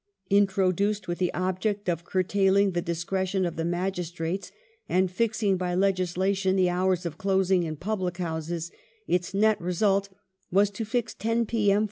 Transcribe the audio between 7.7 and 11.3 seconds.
public houses, its nett result was to fix